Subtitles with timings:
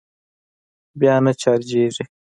[0.99, 2.03] بيا نه چارجېږي.